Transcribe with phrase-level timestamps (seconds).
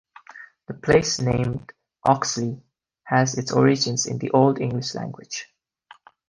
[0.67, 1.67] The place name
[2.03, 2.59] Oxley
[3.03, 5.45] has its origins in the Old English language.